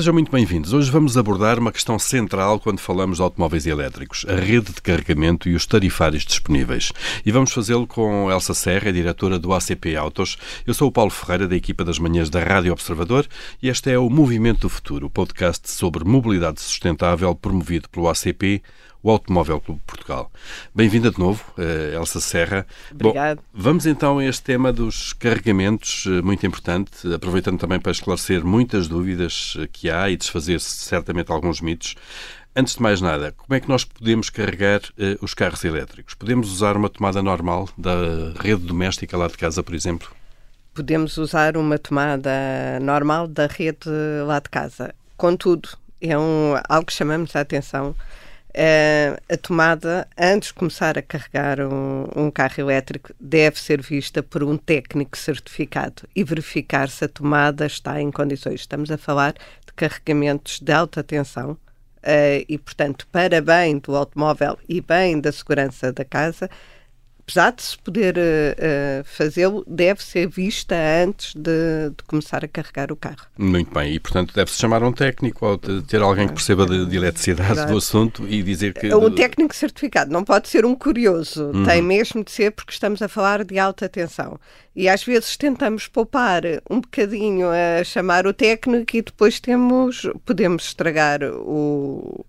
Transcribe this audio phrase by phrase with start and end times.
[0.00, 0.72] Sejam muito bem-vindos.
[0.72, 5.48] Hoje vamos abordar uma questão central quando falamos de automóveis elétricos, a rede de carregamento
[5.48, 6.92] e os tarifários disponíveis.
[7.26, 10.38] E vamos fazê-lo com Elsa Serra, diretora do ACP Autos.
[10.66, 13.26] Eu sou o Paulo Ferreira, da equipa das manhãs da Rádio Observador,
[13.62, 18.62] e este é o Movimento do Futuro, o podcast sobre mobilidade sustentável promovido pelo ACP,
[19.02, 20.30] o Automóvel Clube Portugal.
[20.74, 22.66] Bem-vinda de novo, uh, Elsa Serra.
[22.92, 23.38] Obrigado.
[23.38, 28.44] Bom, vamos então a este tema dos carregamentos, uh, muito importante, aproveitando também para esclarecer
[28.44, 31.94] muitas dúvidas uh, que há e desfazer certamente alguns mitos.
[32.54, 34.80] Antes de mais nada, como é que nós podemos carregar
[35.22, 36.14] os carros elétricos?
[36.14, 40.10] Podemos usar uma tomada normal da rede doméstica lá de casa, por exemplo?
[40.74, 43.88] Podemos usar uma tomada normal da rede
[44.26, 44.92] lá de casa.
[45.16, 45.68] Contudo,
[46.00, 48.19] é um, algo que chamamos a atenção Uh,
[49.28, 54.42] a tomada, antes de começar a carregar um, um, carro elétrico, deve ser vista por
[54.42, 58.60] um técnico certificado e verificar se a tomada está em condições.
[58.60, 64.58] Estamos a falar de carregamentos de alta tensão uh, e, portanto, para bem do automóvel
[64.68, 66.50] e bem da segurança da casa,
[67.30, 72.90] apesar de se poder uh, fazê-lo, deve ser vista antes de, de, começar a carregar
[72.90, 73.26] o carro.
[73.38, 76.96] Muito bem, e portanto deve-se chamar um técnico ou ter alguém que perceba de, de
[76.96, 77.72] eletricidade Exato.
[77.72, 78.92] do assunto e dizer que.
[78.92, 81.64] Um técnico certificado, não pode ser um curioso, uhum.
[81.64, 84.38] tem mesmo de ser porque estamos a falar de alta tensão.
[84.74, 90.64] E às vezes tentamos poupar um bocadinho a chamar o técnico e depois temos, podemos
[90.64, 92.24] estragar o,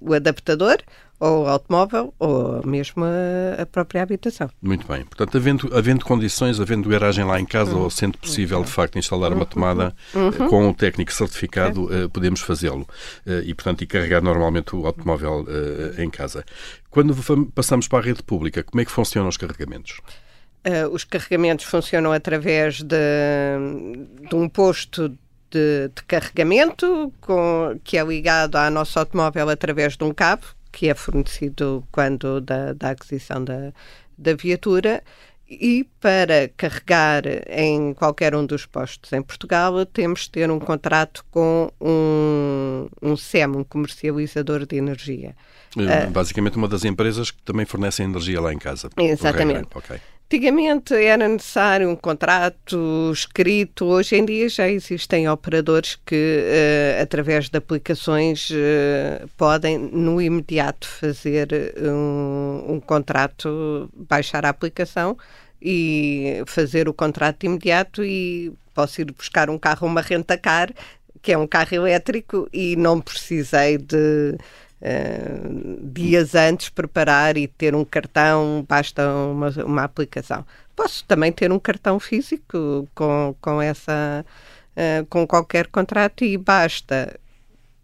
[0.00, 0.78] o adaptador
[1.22, 4.50] ou o automóvel ou mesmo a, a, própria habitação.
[4.60, 5.04] Muito bem.
[5.04, 7.82] Portanto, havendo, havendo condições, havendo garagem lá em casa uhum.
[7.82, 9.46] ou sendo possível, de facto, instalar uma uhum.
[9.46, 10.28] tomada uhum.
[10.30, 12.88] uh, com um técnico certificado, uh, podemos fazê-lo.
[13.24, 15.46] Uh, e, portanto, e carregar normalmente o automóvel
[15.96, 16.44] em casa.
[16.90, 17.14] Quando
[17.54, 20.00] passamos para a rede pública, como é que funcionam os carregamentos?
[20.92, 22.96] Os carregamentos funcionam através de,
[24.28, 25.08] de um posto
[25.50, 30.88] de, de, carregamento com, que é ligado ao nosso automóvel através de um cabo que
[30.88, 33.72] é fornecido quando da, da aquisição da,
[34.16, 35.02] da viatura
[35.48, 41.24] e para carregar em qualquer um dos postos em Portugal temos de ter um contrato
[41.30, 45.36] com um, um SEM, um comercializador de energia.
[45.76, 48.88] É, basicamente uma das empresas que também fornecem energia lá em casa.
[48.96, 49.68] Exatamente.
[49.74, 50.00] Okay.
[50.32, 57.50] Antigamente era necessário um contrato escrito, hoje em dia já existem operadores que, uh, através
[57.50, 65.18] de aplicações, uh, podem no imediato fazer um, um, contrato, baixar a aplicação
[65.60, 70.72] e fazer o contrato imediato e posso ir buscar um carro, uma renta-car,
[71.20, 74.38] que é um carro elétrico e não precisei de
[74.82, 80.44] uh, dias antes preparar e ter um cartão, basta uma, uma aplicação.
[80.74, 84.24] Posso também ter um cartão físico com, com essa
[84.76, 87.18] uh, com qualquer contrato e basta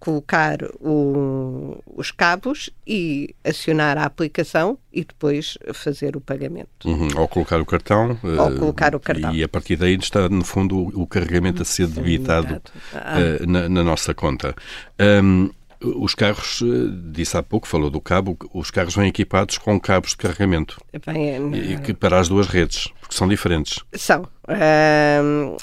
[0.00, 6.86] colocar o, os cabos e acionar a aplicação e depois fazer o pagamento.
[6.86, 7.08] Uhum.
[7.16, 8.16] Ou colocar o cartão.
[8.22, 9.34] Ou uh, colocar o cartão.
[9.34, 13.68] E a partir daí está, no fundo, o, o carregamento a ser debitado uh, na,
[13.68, 14.54] na, nossa conta.
[15.00, 19.78] Um, os carros, eh, disse há pouco, falou do cabo, os carros vêm equipados com
[19.78, 20.80] cabos de carregamento.
[21.06, 23.78] Bem, e que para as duas redes, porque são diferentes.
[23.92, 24.28] São.
[24.48, 25.56] Um,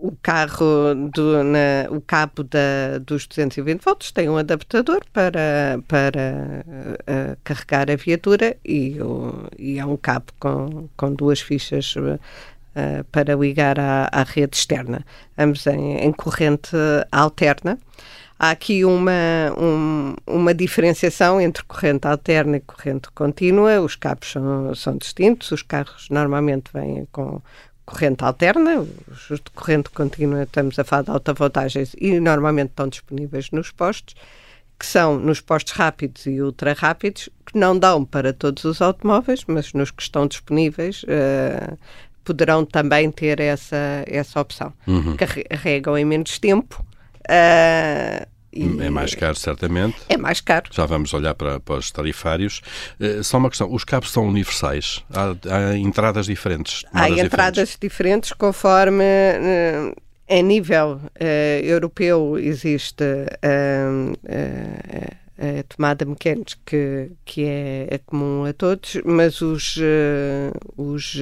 [0.00, 6.64] o carro, do, na, o cabo da, dos 220 volts tem um adaptador para, para
[6.66, 12.18] uh, carregar a viatura e, o, e é um cabo com, com duas fichas uh,
[13.10, 15.04] para ligar à, à, rede externa.
[15.36, 16.76] Ambos em, em corrente
[17.10, 17.78] alterna.
[18.38, 19.12] Há aqui uma,
[19.56, 23.80] um, uma diferenciação entre corrente alterna e corrente contínua.
[23.80, 25.50] Os cabos são, são distintos.
[25.52, 27.40] Os carros normalmente vêm com
[27.86, 28.86] corrente alterna.
[29.10, 33.70] Os de corrente contínua estamos a falar de alta voltagem e normalmente estão disponíveis nos
[33.70, 34.14] postos,
[34.78, 39.44] que são nos postos rápidos e ultra rápidos, que não dão para todos os automóveis,
[39.46, 41.78] mas nos que estão disponíveis uh,
[42.22, 44.74] poderão também ter essa, essa opção.
[44.86, 45.16] Uhum.
[45.16, 46.84] Carregam em menos tempo
[47.26, 48.24] Uh,
[48.80, 49.96] é mais caro, certamente.
[50.08, 50.70] É mais caro.
[50.70, 52.60] Já vamos olhar para, para os tarifários.
[53.00, 55.04] Uh, só uma questão: os cabos são universais?
[55.12, 56.84] Há, há entradas diferentes?
[56.92, 59.04] Há entradas diferentes, diferentes conforme.
[59.04, 63.04] Uh, a nível uh, europeu existe
[65.38, 69.78] a tomada mecânica que, que é, é, comum a todos, mas os,
[70.76, 71.16] os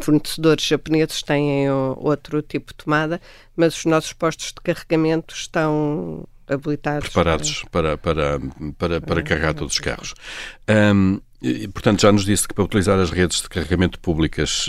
[0.00, 3.20] fornecedores japoneses têm outro tipo de tomada,
[3.56, 7.08] mas os nossos postos de carregamento estão habilitados.
[7.08, 8.40] Preparados para, para,
[8.78, 10.14] para, para carregar todos os carros.
[11.42, 14.68] E, portanto, já nos disse que para utilizar as redes de carregamento públicas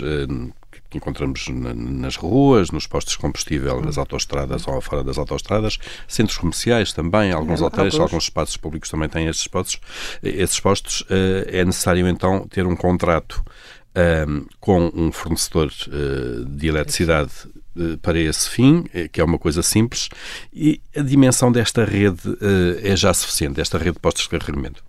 [0.88, 6.38] que encontramos nas ruas, nos postos de combustível, nas autoestradas ou fora das autoestradas, centros
[6.38, 8.00] comerciais também, alguns hotéis, alguns.
[8.00, 9.80] alguns espaços públicos também têm esses postos.
[10.22, 13.42] Esses postos é necessário então ter um contrato
[13.96, 17.32] um, com um fornecedor uh, de eletricidade
[17.76, 20.08] uh, para esse fim, eh, que é uma coisa simples,
[20.52, 24.84] e a dimensão desta rede uh, é já suficiente, esta rede de postos de carregamento?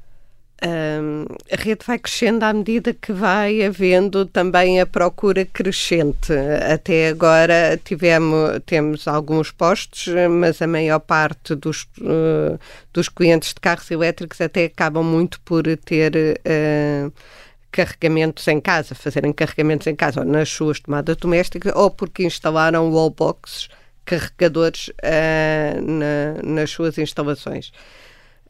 [0.59, 6.33] Um, a rede vai crescendo à medida que vai havendo também a procura crescente.
[6.73, 12.59] Até agora tivemos, temos alguns postos, mas a maior parte dos, uh,
[12.91, 17.13] dos clientes de carros elétricos até acabam muito por ter uh,
[17.71, 22.91] carregamentos em casa, fazerem carregamentos em casa, ou nas suas tomadas domésticas, ou porque instalaram
[22.91, 23.69] wallboxes,
[24.05, 27.71] carregadores uh, na, nas suas instalações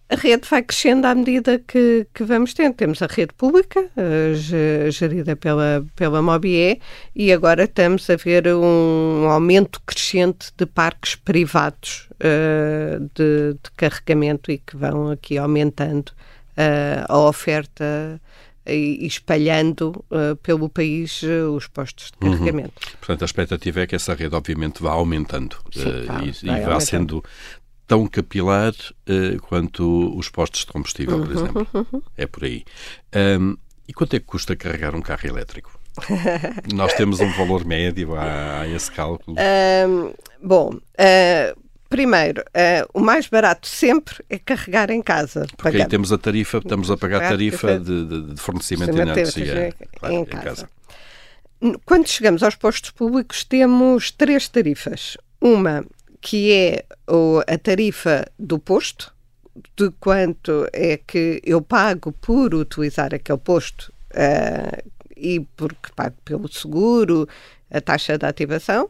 [0.10, 2.76] a rede vai crescendo à medida que, que vamos tendo.
[2.76, 6.80] Temos a rede pública, uh, gerida pela, pela Mobie,
[7.14, 14.50] e agora estamos a ver um aumento crescente de parques privados uh, de, de, carregamento
[14.50, 18.22] e que vão aqui aumentando uh, a oferta
[18.68, 22.34] e espalhando uh, pelo país uh, os postos de uhum.
[22.34, 22.74] carregamento.
[22.86, 22.98] Uhum.
[23.00, 26.80] Portanto, a expectativa é que essa rede, obviamente, vá aumentando Sim, uh, e, e vá
[26.80, 27.24] sendo
[27.86, 28.74] tão capilar
[29.44, 31.68] quanto os postos de combustível, por uhum, exemplo.
[31.74, 32.02] Uhum.
[32.18, 32.66] É por aí.
[33.40, 33.56] Um,
[33.88, 35.80] e quanto é que custa carregar um carro elétrico?
[36.74, 39.38] Nós temos um valor médio a, a esse cálculo?
[39.40, 40.14] Um,
[40.46, 45.42] bom, uh, primeiro, uh, o mais barato sempre é carregar em casa.
[45.42, 45.82] Porque pagando.
[45.82, 49.74] aí temos a tarifa, estamos a pagar a tarifa de, de, de fornecimento de energia
[50.00, 50.42] claro, em, casa.
[50.42, 50.70] em casa.
[51.86, 55.18] Quando chegamos aos postos públicos, temos três tarifas.
[55.42, 55.86] Uma
[56.22, 56.86] que é
[57.48, 59.14] a tarifa do posto,
[59.76, 66.52] de quanto é que eu pago por utilizar aquele posto uh, e porque pago pelo
[66.52, 67.28] seguro,
[67.72, 68.90] a taxa de ativação.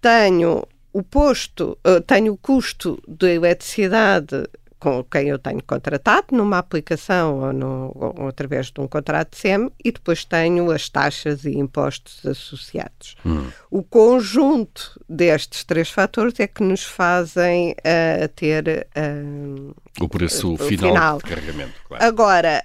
[0.00, 4.48] Tenho o posto, uh, tenho o custo de eletricidade
[4.78, 9.38] com quem eu tenho contratado numa aplicação ou, no, ou através de um contrato de
[9.38, 13.16] SEM e depois tenho as taxas e impostos associados.
[13.24, 13.48] Hum.
[13.70, 20.58] O conjunto destes três fatores é que nos fazem uh, ter uh, o preço uh,
[20.58, 21.72] final, final, de carregamento.
[21.88, 22.04] Claro.
[22.04, 22.62] Agora,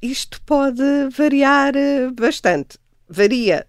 [0.00, 0.82] isto pode
[1.16, 1.72] variar
[2.14, 2.78] bastante.
[3.08, 3.66] Varia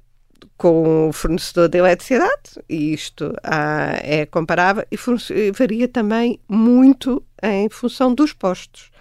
[0.62, 7.68] com o fornecedor de eletricidade, e isto ah, é comparável, e varia também muito em
[7.68, 8.92] função dos postos.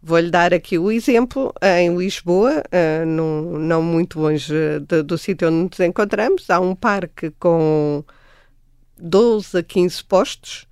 [0.00, 4.54] Vou-lhe dar aqui o exemplo, em Lisboa, uh, num, não muito longe
[4.86, 8.04] de, do sítio onde nos encontramos, há um parque com
[8.96, 10.68] 12 a 15 postos.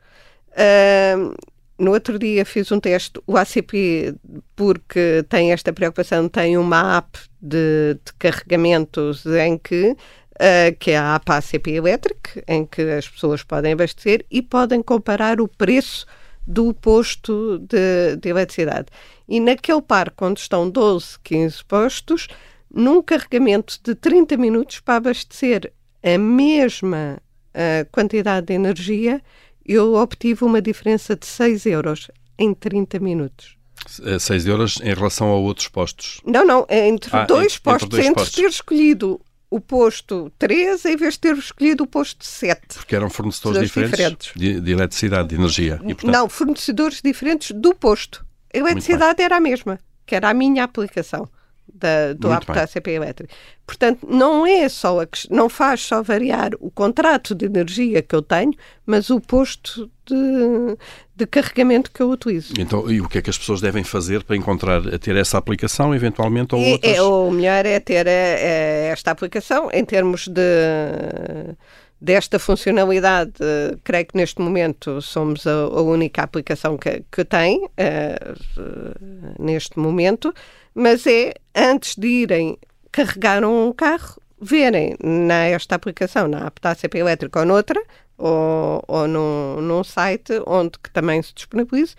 [0.52, 1.34] Uh,
[1.76, 4.14] no outro dia fiz um teste, o ACP,
[4.54, 9.96] porque tem esta preocupação, tem uma app de, de carregamentos em que
[10.36, 14.82] Uh, que é a APA ACP Electric, em que as pessoas podem abastecer e podem
[14.82, 16.04] comparar o preço
[16.46, 18.88] do posto de, de eletricidade.
[19.26, 22.28] E naquele parque onde estão 12, 15 postos,
[22.72, 25.72] num carregamento de 30 minutos para abastecer
[26.02, 27.18] a mesma
[27.54, 29.22] uh, quantidade de energia,
[29.64, 33.56] eu obtive uma diferença de 6 euros em 30 minutos.
[34.18, 36.20] 6 euros em relação a outros postos?
[36.24, 38.34] Não, não, entre ah, dois entre, postos, entre, dois entre postos.
[38.34, 42.76] ter escolhido o posto 3 em vez de ter escolhido o posto 7.
[42.76, 44.32] Porque eram fornecedores diferentes, diferentes.
[44.34, 45.81] De, de, eletricidade, de energia.
[45.84, 46.12] E, portanto...
[46.12, 48.24] Não, fornecedores diferentes do posto.
[48.53, 51.29] A eletricidade era a mesma, que era a minha aplicação
[51.73, 53.35] da, do apto da CP elétrica.
[53.67, 58.23] Portanto, não é só a, não faz só variar o contrato de energia que eu
[58.23, 58.53] tenho,
[58.85, 60.79] mas o posto de,
[61.17, 62.55] de carregamento que eu utilizo.
[62.58, 65.94] Então, e o que é que as pessoas devem fazer para encontrar, ter essa aplicação,
[65.94, 66.96] eventualmente, ou outras?
[66.96, 70.41] É, o melhor é ter a, é, é esta aplicação em termos de
[72.00, 73.32] desta funcionalidade,
[73.82, 80.32] creio que neste momento somos a, a única aplicação que, que tem uh, neste momento
[80.76, 82.58] mas é antes de irem
[82.93, 87.82] carregar um carro, verem nesta aplicação, na app da Elétrica ou noutra,
[88.19, 91.94] ou, ou num, num site onde que também se disponibiliza,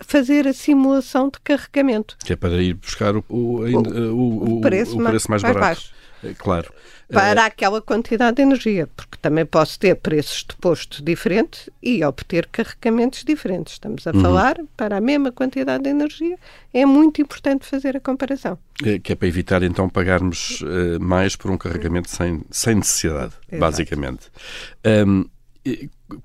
[0.00, 2.18] fazer a simulação de carregamento.
[2.22, 3.64] Que é para ir buscar o, o,
[4.12, 5.60] o, o preço mais, mais barato.
[5.60, 5.94] Baixo.
[6.38, 6.72] Claro.
[7.10, 7.46] Para é...
[7.46, 13.24] aquela quantidade de energia, porque também posso ter preços de posto diferentes e obter carregamentos
[13.24, 13.74] diferentes.
[13.74, 14.22] Estamos a uhum.
[14.22, 16.38] falar para a mesma quantidade de energia.
[16.72, 18.58] É muito importante fazer a comparação.
[18.84, 23.32] É, que é para evitar então pagarmos uh, mais por um carregamento sem, sem necessidade,
[23.48, 23.58] Exato.
[23.58, 24.28] basicamente.
[25.06, 25.24] Um,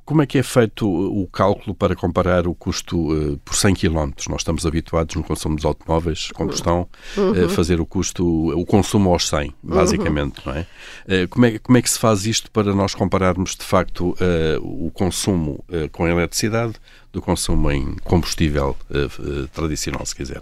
[0.05, 4.11] como é que é feito o cálculo para comparar o custo uh, por 100 km?
[4.29, 6.87] Nós estamos habituados no consumo dos automóveis, combustão,
[7.17, 7.43] uhum.
[7.43, 10.53] a uh, fazer o custo, o consumo aos 100, basicamente, uhum.
[10.53, 11.23] não é?
[11.23, 11.59] Uh, como é?
[11.59, 14.15] Como é que se faz isto para nós compararmos, de facto,
[14.61, 16.73] o consumo com eletricidade
[17.11, 18.75] do consumo em combustível
[19.53, 20.41] tradicional, se quiser?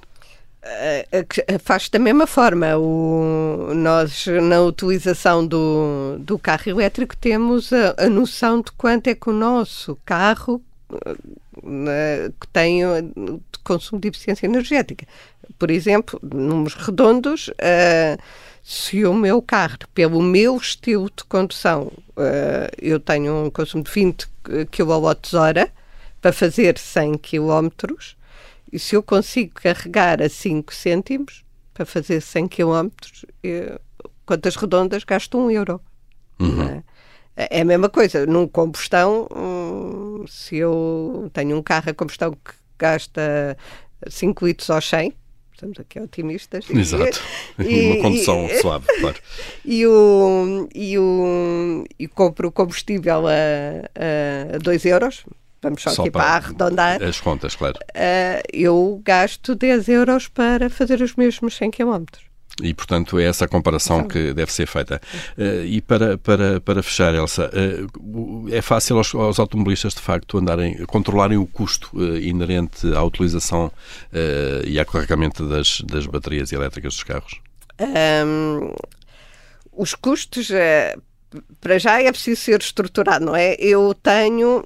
[1.63, 2.77] Faz da mesma forma.
[2.77, 9.15] O, nós, na utilização do, do carro elétrico, temos a, a noção de quanto é
[9.15, 15.05] que o nosso carro uh, tem de consumo de eficiência energética.
[15.57, 18.21] Por exemplo, números redondos, uh,
[18.63, 23.91] se o meu carro, pelo meu estilo de condução, uh, eu tenho um consumo de
[23.91, 24.27] 20
[24.71, 25.71] kWh
[26.21, 27.67] para fazer 100 km,
[28.73, 32.89] e se eu consigo carregar a 5 cêntimos para fazer 100 km,
[33.43, 33.79] eu,
[34.25, 35.79] quantas redondas gasto 1 euro.
[36.39, 36.63] Uhum.
[36.63, 36.83] É?
[37.35, 38.25] é a mesma coisa.
[38.25, 43.55] Num combustão, hum, se eu tenho um carro a combustão que gasta
[44.09, 45.13] 5 litros ao 100,
[45.53, 46.67] estamos aqui otimistas.
[46.67, 47.21] Exato.
[47.59, 49.17] E, Uma condução e, suave, claro.
[49.63, 55.23] E, o, e, o, e compro o combustível a, a 2 euros,
[55.63, 57.03] vamos só, só aqui para, para, arredondar.
[57.03, 57.79] As contas, claro.
[57.95, 62.05] Uh, eu gasto 10 euros para fazer os mesmos 100 km.
[62.61, 65.01] E, portanto, é essa comparação que deve ser feita.
[65.35, 70.37] Uh, e para, para, para fechar, Elsa, uh, é fácil aos, aos, automobilistas, de facto,
[70.37, 73.71] andarem, controlarem o custo uh, inerente à utilização
[74.65, 77.41] e ao carregamento das, das baterias elétricas dos carros?
[77.79, 78.71] Um,
[79.71, 80.49] os custos,
[81.59, 83.55] para já, é preciso ser estruturado, não é?
[83.55, 84.63] Eu tenho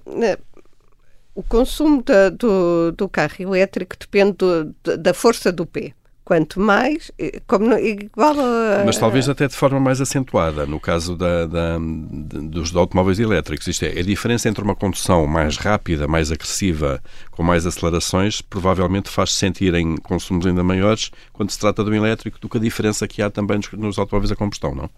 [1.38, 5.94] o consumo da, do, do carro elétrico depende do, da força do pé.
[6.26, 7.12] Quanto mais,
[7.46, 8.84] como igual a...
[8.84, 13.68] Mas talvez até de forma mais acentuada, no caso da, da, dos automóveis elétricos.
[13.68, 17.02] Isto é, a diferença entre uma condução mais rápida, mais agressiva,
[17.32, 21.92] com mais acelerações, provavelmente faz -se sentir em consumos ainda maiores quando se trata de
[21.92, 24.90] um elétrico do que a diferença que há também nos, nos automóveis a combustão, não?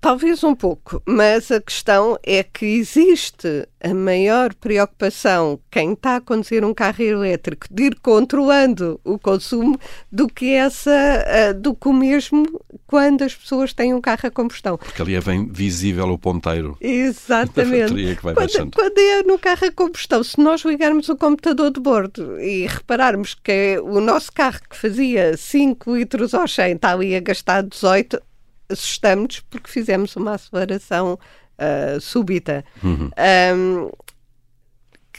[0.00, 6.20] Talvez um pouco, mas a questão é que existe a maior preocupação quem está a
[6.20, 9.78] conduzir um carro elétrico de ir controlando o consumo
[10.10, 12.44] do que essa eh, do que o mesmo
[12.86, 14.78] quando as pessoas têm um carro a combustão.
[14.78, 16.76] Porque ali é bem visível o ponteiro.
[16.80, 17.94] Exatamente.
[18.16, 21.80] que vai quando, quando é no carro a combustão, se nós ligarmos o computador de
[21.80, 27.14] bordo e repararmos que o nosso carro que fazia 5 litros ao 100 está ali
[27.14, 28.20] a gastar 18,
[28.68, 31.18] assustamos porque fizemos uma aceleração
[31.58, 32.64] uh, súbita.
[32.82, 33.10] Uhum.
[33.56, 33.90] Um,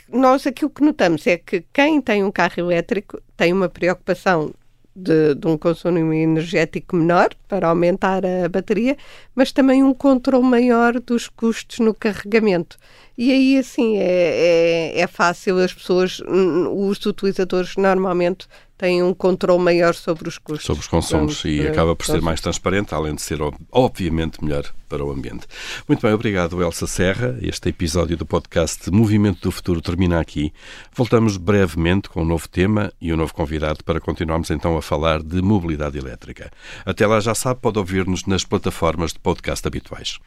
[0.09, 4.53] nós aquilo que notamos é que quem tem um carro elétrico tem uma preocupação
[4.97, 8.97] de, de, um consumo energético menor para aumentar a bateria,
[9.35, 12.77] mas também um controle maior dos custos no carregamento.
[13.15, 19.63] E aí, assim, é, é, é fácil, as pessoas, os utilizadores normalmente têm um controle
[19.63, 20.65] maior sobre os custos.
[20.65, 23.39] Sobre os consumos e uh, acaba por ser mais transparente, além de ser,
[23.71, 25.47] obviamente, melhor para o ambiente.
[25.87, 27.37] Muito bem, obrigado, Elsa Serra.
[27.41, 30.53] Este episódio do podcast Movimento do Futuro termina aqui.
[30.95, 35.21] Voltamos brevemente com um novo tema e um novo convidado para continuarmos então a falar
[35.21, 36.51] de mobilidade elétrica.
[36.85, 40.19] Até lá, já sabe, pode ouvir-nos nas plataformas de podcast habituais.